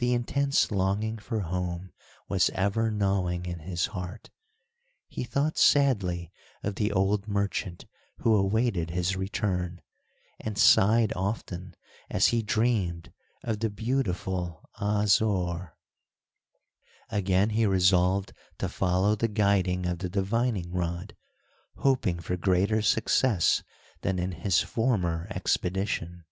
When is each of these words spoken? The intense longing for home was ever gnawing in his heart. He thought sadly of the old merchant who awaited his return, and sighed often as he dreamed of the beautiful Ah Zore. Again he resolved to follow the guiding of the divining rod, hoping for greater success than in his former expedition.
The 0.00 0.12
intense 0.12 0.70
longing 0.70 1.16
for 1.16 1.40
home 1.40 1.90
was 2.28 2.50
ever 2.50 2.90
gnawing 2.90 3.46
in 3.46 3.60
his 3.60 3.86
heart. 3.86 4.28
He 5.08 5.24
thought 5.24 5.56
sadly 5.56 6.30
of 6.62 6.74
the 6.74 6.92
old 6.92 7.26
merchant 7.26 7.86
who 8.18 8.34
awaited 8.36 8.90
his 8.90 9.16
return, 9.16 9.80
and 10.38 10.58
sighed 10.58 11.10
often 11.16 11.74
as 12.10 12.26
he 12.26 12.42
dreamed 12.42 13.14
of 13.44 13.60
the 13.60 13.70
beautiful 13.70 14.68
Ah 14.74 15.06
Zore. 15.06 15.72
Again 17.08 17.48
he 17.48 17.64
resolved 17.64 18.34
to 18.58 18.68
follow 18.68 19.14
the 19.16 19.26
guiding 19.26 19.86
of 19.86 20.00
the 20.00 20.10
divining 20.10 20.70
rod, 20.70 21.16
hoping 21.76 22.18
for 22.20 22.36
greater 22.36 22.82
success 22.82 23.62
than 24.02 24.18
in 24.18 24.32
his 24.32 24.60
former 24.60 25.26
expedition. 25.30 26.26